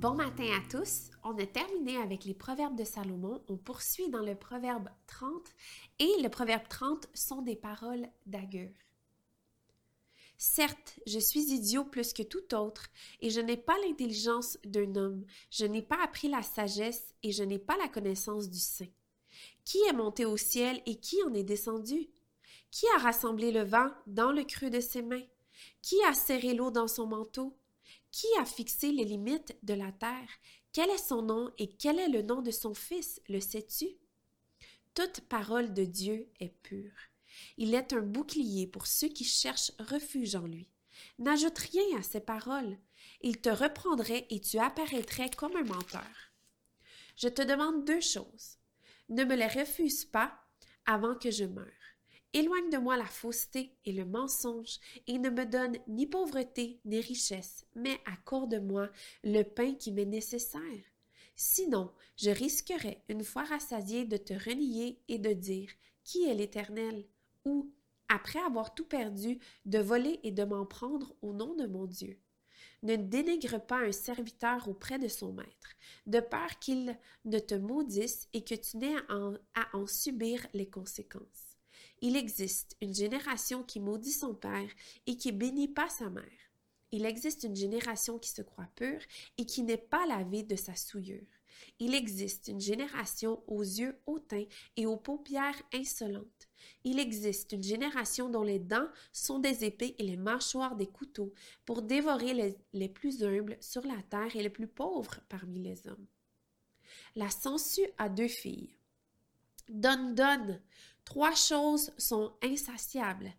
Bon 0.00 0.14
matin 0.14 0.46
à 0.56 0.66
tous. 0.70 1.10
On 1.24 1.36
a 1.36 1.44
terminé 1.44 1.98
avec 1.98 2.24
les 2.24 2.32
proverbes 2.32 2.74
de 2.74 2.84
Salomon. 2.84 3.42
On 3.48 3.58
poursuit 3.58 4.08
dans 4.08 4.22
le 4.22 4.34
proverbe 4.34 4.88
30 5.08 5.30
et 5.98 6.22
le 6.22 6.30
proverbe 6.30 6.66
30 6.70 7.06
sont 7.12 7.42
des 7.42 7.54
paroles 7.54 8.08
d'Agur. 8.24 8.70
Certes, 10.38 10.98
je 11.06 11.18
suis 11.18 11.52
idiot 11.52 11.84
plus 11.84 12.14
que 12.14 12.22
tout 12.22 12.54
autre, 12.54 12.86
et 13.20 13.28
je 13.28 13.42
n'ai 13.42 13.58
pas 13.58 13.76
l'intelligence 13.84 14.56
d'un 14.64 14.96
homme, 14.96 15.26
je 15.50 15.66
n'ai 15.66 15.82
pas 15.82 16.02
appris 16.02 16.30
la 16.30 16.40
sagesse, 16.40 17.14
et 17.22 17.30
je 17.30 17.42
n'ai 17.42 17.58
pas 17.58 17.76
la 17.76 17.88
connaissance 17.88 18.48
du 18.48 18.58
saint. 18.58 18.88
Qui 19.66 19.80
est 19.86 19.92
monté 19.92 20.24
au 20.24 20.38
ciel 20.38 20.80
et 20.86 20.98
qui 20.98 21.22
en 21.24 21.34
est 21.34 21.44
descendu? 21.44 22.08
Qui 22.70 22.86
a 22.96 23.00
rassemblé 23.00 23.52
le 23.52 23.64
vent 23.64 23.90
dans 24.06 24.32
le 24.32 24.44
creux 24.44 24.70
de 24.70 24.80
ses 24.80 25.02
mains? 25.02 25.26
Qui 25.82 26.02
a 26.04 26.14
serré 26.14 26.54
l'eau 26.54 26.70
dans 26.70 26.88
son 26.88 27.06
manteau? 27.06 27.54
Qui 28.12 28.26
a 28.38 28.44
fixé 28.44 28.90
les 28.90 29.04
limites 29.04 29.56
de 29.62 29.74
la 29.74 29.92
terre? 29.92 30.28
Quel 30.72 30.90
est 30.90 30.98
son 30.98 31.22
nom 31.22 31.50
et 31.58 31.68
quel 31.68 31.98
est 31.98 32.08
le 32.08 32.22
nom 32.22 32.42
de 32.42 32.50
son 32.50 32.74
fils? 32.74 33.20
Le 33.28 33.40
sais-tu? 33.40 33.86
Toute 34.94 35.20
parole 35.22 35.72
de 35.72 35.84
Dieu 35.84 36.28
est 36.40 36.54
pure. 36.62 36.92
Il 37.56 37.74
est 37.74 37.92
un 37.92 38.02
bouclier 38.02 38.66
pour 38.66 38.86
ceux 38.86 39.08
qui 39.08 39.24
cherchent 39.24 39.72
refuge 39.78 40.34
en 40.34 40.46
lui. 40.46 40.68
N'ajoute 41.18 41.58
rien 41.58 41.98
à 41.98 42.02
ces 42.02 42.20
paroles. 42.20 42.78
Il 43.20 43.40
te 43.40 43.48
reprendrait 43.48 44.26
et 44.30 44.40
tu 44.40 44.58
apparaîtrais 44.58 45.30
comme 45.30 45.56
un 45.56 45.64
menteur. 45.64 46.32
Je 47.16 47.28
te 47.28 47.42
demande 47.42 47.84
deux 47.84 48.00
choses. 48.00 48.58
Ne 49.08 49.24
me 49.24 49.36
les 49.36 49.46
refuse 49.46 50.04
pas 50.04 50.40
avant 50.84 51.14
que 51.14 51.30
je 51.30 51.44
meure. 51.44 51.66
Éloigne 52.32 52.70
de 52.70 52.78
moi 52.78 52.96
la 52.96 53.06
fausseté 53.06 53.76
et 53.84 53.92
le 53.92 54.04
mensonge, 54.04 54.78
et 55.08 55.18
ne 55.18 55.30
me 55.30 55.44
donne 55.44 55.76
ni 55.88 56.06
pauvreté 56.06 56.78
ni 56.84 57.00
richesse, 57.00 57.66
mais 57.74 57.98
accorde-moi 58.06 58.88
le 59.24 59.42
pain 59.42 59.74
qui 59.74 59.90
m'est 59.90 60.04
nécessaire. 60.04 60.62
Sinon, 61.34 61.90
je 62.16 62.30
risquerais, 62.30 63.02
une 63.08 63.24
fois 63.24 63.42
rassasié, 63.42 64.04
de 64.04 64.16
te 64.16 64.32
renier 64.32 65.00
et 65.08 65.18
de 65.18 65.32
dire 65.32 65.70
Qui 66.04 66.28
est 66.28 66.34
l'Éternel? 66.34 67.04
ou, 67.44 67.72
après 68.08 68.38
avoir 68.40 68.74
tout 68.74 68.84
perdu, 68.84 69.40
de 69.64 69.78
voler 69.78 70.20
et 70.22 70.30
de 70.30 70.44
m'en 70.44 70.66
prendre 70.66 71.16
au 71.22 71.32
nom 71.32 71.56
de 71.56 71.66
mon 71.66 71.86
Dieu. 71.86 72.20
Ne 72.84 72.94
dénigre 72.94 73.58
pas 73.58 73.80
un 73.80 73.92
serviteur 73.92 74.68
auprès 74.68 75.00
de 75.00 75.08
son 75.08 75.32
maître, 75.32 75.74
de 76.06 76.20
peur 76.20 76.60
qu'il 76.60 76.96
ne 77.24 77.38
te 77.40 77.54
maudisse 77.56 78.28
et 78.34 78.44
que 78.44 78.54
tu 78.54 78.76
n'aies 78.76 78.96
à 79.08 79.76
en 79.76 79.86
subir 79.86 80.46
les 80.52 80.68
conséquences. 80.68 81.49
Il 82.02 82.16
existe 82.16 82.76
une 82.80 82.94
génération 82.94 83.62
qui 83.62 83.80
maudit 83.80 84.12
son 84.12 84.34
père 84.34 84.70
et 85.06 85.16
qui 85.16 85.32
bénit 85.32 85.68
pas 85.68 85.88
sa 85.88 86.08
mère. 86.08 86.24
Il 86.92 87.04
existe 87.04 87.44
une 87.44 87.54
génération 87.54 88.18
qui 88.18 88.30
se 88.30 88.42
croit 88.42 88.68
pure 88.74 89.00
et 89.38 89.46
qui 89.46 89.62
n'est 89.62 89.76
pas 89.76 90.06
lavée 90.06 90.42
de 90.42 90.56
sa 90.56 90.74
souillure. 90.74 91.26
Il 91.78 91.94
existe 91.94 92.48
une 92.48 92.60
génération 92.60 93.42
aux 93.46 93.62
yeux 93.62 93.98
hautains 94.06 94.46
et 94.76 94.86
aux 94.86 94.96
paupières 94.96 95.62
insolentes. 95.72 96.48
Il 96.84 96.98
existe 96.98 97.52
une 97.52 97.62
génération 97.62 98.28
dont 98.28 98.42
les 98.42 98.58
dents 98.58 98.88
sont 99.12 99.38
des 99.38 99.64
épées 99.64 99.94
et 99.98 100.02
les 100.02 100.16
mâchoires 100.16 100.76
des 100.76 100.86
couteaux 100.86 101.32
pour 101.64 101.82
dévorer 101.82 102.34
les, 102.34 102.56
les 102.72 102.88
plus 102.88 103.22
humbles 103.22 103.56
sur 103.60 103.86
la 103.86 104.02
terre 104.08 104.34
et 104.34 104.42
les 104.42 104.50
plus 104.50 104.66
pauvres 104.66 105.20
parmi 105.28 105.60
les 105.60 105.86
hommes. 105.86 106.06
La 107.14 107.30
sangsue 107.30 107.88
a 107.98 108.08
deux 108.08 108.28
filles. 108.28 108.74
Donne, 109.68 110.14
donne, 110.14 110.60
Trois 111.10 111.34
choses 111.34 111.90
sont 111.98 112.32
insatiables. 112.40 113.32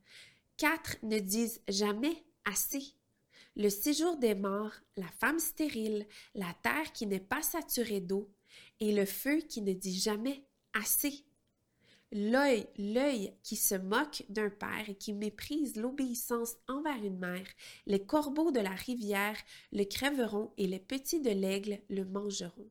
Quatre 0.57 0.97
ne 1.03 1.19
disent 1.19 1.61
jamais 1.69 2.25
assez. 2.43 2.83
Le 3.55 3.69
séjour 3.69 4.17
des 4.17 4.35
morts, 4.35 4.73
la 4.97 5.07
femme 5.07 5.39
stérile, 5.39 6.05
la 6.35 6.53
terre 6.63 6.91
qui 6.91 7.07
n'est 7.07 7.21
pas 7.21 7.41
saturée 7.41 8.01
d'eau, 8.01 8.29
et 8.81 8.91
le 8.91 9.05
feu 9.05 9.37
qui 9.37 9.61
ne 9.61 9.71
dit 9.71 9.97
jamais 9.97 10.43
assez. 10.73 11.23
L'œil, 12.11 12.67
l'œil 12.77 13.33
qui 13.41 13.55
se 13.55 13.75
moque 13.75 14.25
d'un 14.27 14.49
père 14.49 14.89
et 14.89 14.95
qui 14.95 15.13
méprise 15.13 15.77
l'obéissance 15.77 16.57
envers 16.67 17.01
une 17.01 17.19
mère, 17.19 17.47
les 17.85 18.05
corbeaux 18.05 18.51
de 18.51 18.59
la 18.59 18.75
rivière 18.75 19.38
le 19.71 19.85
crèveront 19.85 20.51
et 20.57 20.67
les 20.67 20.79
petits 20.79 21.21
de 21.21 21.31
l'aigle 21.31 21.79
le 21.89 22.03
mangeront. 22.03 22.69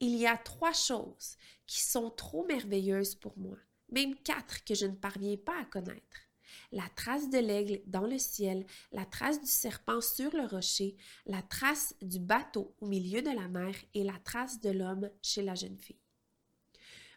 Il 0.00 0.16
y 0.16 0.26
a 0.26 0.36
trois 0.36 0.72
choses 0.72 1.36
qui 1.68 1.82
sont 1.82 2.10
trop 2.10 2.44
merveilleuses 2.46 3.14
pour 3.14 3.38
moi 3.38 3.58
même 3.90 4.14
quatre 4.16 4.64
que 4.64 4.74
je 4.74 4.86
ne 4.86 4.94
parviens 4.94 5.36
pas 5.36 5.58
à 5.60 5.64
connaître. 5.64 6.28
La 6.72 6.88
trace 6.96 7.30
de 7.30 7.38
l'aigle 7.38 7.80
dans 7.86 8.06
le 8.06 8.18
ciel, 8.18 8.66
la 8.92 9.04
trace 9.04 9.40
du 9.40 9.46
serpent 9.46 10.00
sur 10.00 10.34
le 10.34 10.46
rocher, 10.46 10.96
la 11.26 11.42
trace 11.42 11.94
du 12.02 12.18
bateau 12.18 12.74
au 12.80 12.86
milieu 12.86 13.22
de 13.22 13.30
la 13.30 13.48
mer 13.48 13.74
et 13.94 14.04
la 14.04 14.18
trace 14.24 14.60
de 14.60 14.70
l'homme 14.70 15.10
chez 15.22 15.42
la 15.42 15.54
jeune 15.54 15.78
fille. 15.78 16.00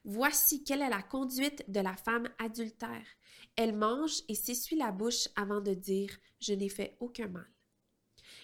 Voici 0.03 0.63
quelle 0.63 0.81
est 0.81 0.89
la 0.89 1.03
conduite 1.03 1.63
de 1.69 1.79
la 1.79 1.95
femme 1.95 2.27
adultère. 2.39 3.05
Elle 3.55 3.75
mange 3.75 4.23
et 4.27 4.35
s'essuie 4.35 4.77
la 4.77 4.91
bouche 4.91 5.27
avant 5.35 5.61
de 5.61 5.73
dire 5.73 6.17
Je 6.39 6.53
n'ai 6.53 6.69
fait 6.69 6.97
aucun 6.99 7.27
mal. 7.27 7.47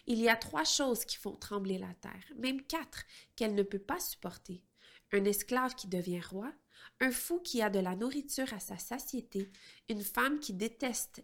Il 0.05 0.19
y 0.19 0.29
a 0.29 0.35
trois 0.35 0.63
choses 0.63 1.03
qui 1.03 1.17
font 1.17 1.35
trembler 1.35 1.77
la 1.77 1.93
terre, 1.95 2.31
même 2.37 2.61
quatre 2.61 3.03
qu'elle 3.35 3.55
ne 3.55 3.63
peut 3.63 3.79
pas 3.79 3.99
supporter. 3.99 4.63
Un 5.11 5.25
esclave 5.25 5.75
qui 5.75 5.87
devient 5.87 6.21
roi, 6.21 6.53
un 6.99 7.11
fou 7.11 7.39
qui 7.39 7.61
a 7.61 7.69
de 7.69 7.79
la 7.79 7.95
nourriture 7.95 8.53
à 8.53 8.59
sa 8.59 8.77
satiété, 8.77 9.51
une 9.89 10.03
femme 10.03 10.39
qui 10.39 10.53
déteste 10.53 11.23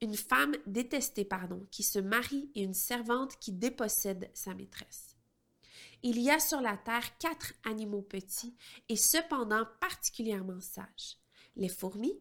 une 0.00 0.16
femme 0.16 0.54
détestée, 0.66 1.24
pardon, 1.24 1.66
qui 1.70 1.82
se 1.82 1.98
marie 1.98 2.50
et 2.54 2.62
une 2.62 2.74
servante 2.74 3.36
qui 3.40 3.52
dépossède 3.52 4.30
sa 4.32 4.54
maîtresse. 4.54 5.16
Il 6.02 6.20
y 6.20 6.30
a 6.30 6.38
sur 6.38 6.60
la 6.60 6.76
terre 6.76 7.18
quatre 7.18 7.54
animaux 7.64 8.02
petits 8.02 8.54
et 8.88 8.96
cependant 8.96 9.66
particulièrement 9.80 10.60
sages. 10.60 11.18
Les 11.56 11.68
fourmis, 11.68 12.16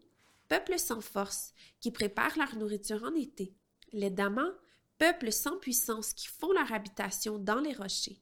peuple 0.47 0.79
sans 0.79 1.01
force, 1.01 1.53
qui 1.79 1.91
préparent 1.91 2.37
leur 2.37 2.55
nourriture 2.55 3.03
en 3.03 3.13
été. 3.13 3.53
Les 3.93 4.09
damans, 4.09 4.53
peuple 4.97 5.31
sans 5.31 5.57
puissance, 5.57 6.13
qui 6.13 6.27
font 6.27 6.51
leur 6.53 6.71
habitation 6.73 7.37
dans 7.37 7.59
les 7.59 7.73
rochers. 7.73 8.19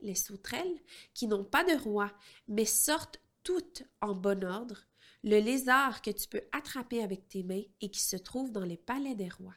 Les 0.00 0.14
sauterelles, 0.14 0.80
qui 1.14 1.26
n'ont 1.26 1.44
pas 1.44 1.64
de 1.64 1.80
roi, 1.82 2.12
mais 2.48 2.64
sortent 2.64 3.20
toutes 3.42 3.84
en 4.00 4.14
bon 4.14 4.44
ordre, 4.44 4.86
le 5.22 5.38
lézard 5.38 6.02
que 6.02 6.10
tu 6.10 6.28
peux 6.28 6.42
attraper 6.52 7.02
avec 7.02 7.28
tes 7.28 7.42
mains 7.42 7.62
et 7.80 7.90
qui 7.90 8.00
se 8.00 8.16
trouve 8.16 8.52
dans 8.52 8.64
les 8.64 8.76
palais 8.76 9.14
des 9.14 9.28
rois. 9.28 9.56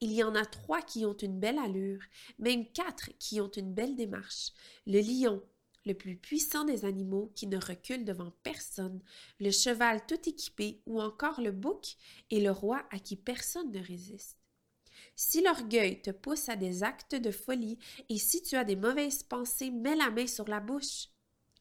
Il 0.00 0.12
y 0.12 0.22
en 0.22 0.34
a 0.34 0.44
trois 0.44 0.82
qui 0.82 1.04
ont 1.04 1.16
une 1.16 1.40
belle 1.40 1.58
allure, 1.58 2.02
même 2.38 2.70
quatre 2.72 3.10
qui 3.18 3.40
ont 3.40 3.50
une 3.50 3.74
belle 3.74 3.96
démarche. 3.96 4.52
Le 4.86 5.00
lion, 5.00 5.42
le 5.84 5.94
plus 5.94 6.16
puissant 6.16 6.64
des 6.64 6.84
animaux 6.84 7.32
qui 7.34 7.46
ne 7.46 7.58
recule 7.58 8.04
devant 8.04 8.32
personne, 8.42 9.00
le 9.40 9.50
cheval 9.50 10.04
tout 10.06 10.28
équipé 10.28 10.80
ou 10.86 11.00
encore 11.00 11.40
le 11.40 11.52
bouc 11.52 11.96
et 12.30 12.40
le 12.40 12.50
roi 12.50 12.86
à 12.90 12.98
qui 12.98 13.16
personne 13.16 13.70
ne 13.72 13.82
résiste. 13.82 14.43
Si 15.16 15.42
l'orgueil 15.42 16.02
te 16.02 16.10
pousse 16.10 16.48
à 16.48 16.56
des 16.56 16.82
actes 16.82 17.14
de 17.14 17.30
folie 17.30 17.78
et 18.08 18.18
si 18.18 18.42
tu 18.42 18.56
as 18.56 18.64
des 18.64 18.76
mauvaises 18.76 19.22
pensées, 19.22 19.70
mets 19.70 19.96
la 19.96 20.10
main 20.10 20.26
sur 20.26 20.48
la 20.48 20.60
bouche. 20.60 21.08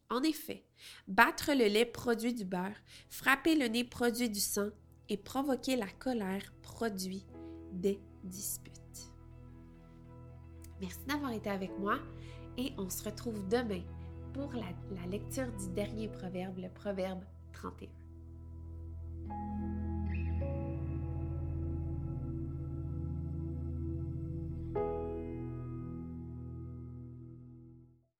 En 0.09 0.21
effet, 0.21 0.65
battre 1.07 1.53
le 1.53 1.65
lait 1.65 1.85
produit 1.85 2.33
du 2.33 2.45
beurre, 2.45 2.75
frapper 3.09 3.55
le 3.55 3.67
nez 3.67 3.83
produit 3.83 4.29
du 4.29 4.39
sang, 4.39 4.69
et 5.09 5.17
provoquer 5.17 5.75
la 5.75 5.87
colère 5.99 6.53
produit 6.61 7.25
des 7.71 7.99
disputes. 8.23 8.73
Merci 10.81 10.99
d'avoir 11.07 11.31
été 11.31 11.49
avec 11.49 11.77
moi 11.79 11.99
et 12.57 12.73
on 12.77 12.89
se 12.89 13.03
retrouve 13.03 13.47
demain 13.47 13.83
pour 14.33 14.51
la, 14.53 14.65
la 14.91 15.05
lecture 15.07 15.51
du 15.57 15.69
dernier 15.69 16.07
proverbe, 16.07 16.57
le 16.57 16.69
proverbe 16.69 17.23
31. 17.53 18.02